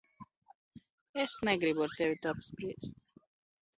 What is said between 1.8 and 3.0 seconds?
ar tevi to apspriest.